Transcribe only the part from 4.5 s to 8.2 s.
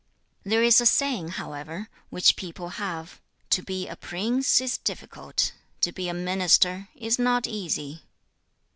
is difficult; to be a minister is not easy."